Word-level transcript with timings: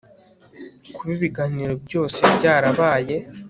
kuba 0.95 1.11
ibiganiro 1.17 1.73
byose 1.85 2.19
byarabaye 2.35 3.15